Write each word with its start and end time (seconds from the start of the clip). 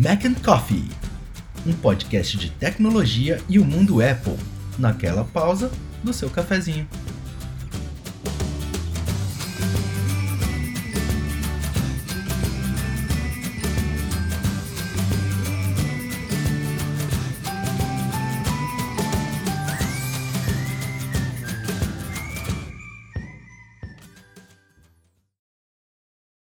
Mac 0.00 0.24
and 0.26 0.36
Coffee, 0.44 0.88
um 1.66 1.72
podcast 1.72 2.38
de 2.38 2.50
tecnologia 2.50 3.42
e 3.48 3.58
o 3.58 3.64
mundo 3.64 4.00
Apple, 4.00 4.36
naquela 4.78 5.24
pausa 5.24 5.72
do 6.04 6.12
seu 6.12 6.30
cafezinho. 6.30 6.86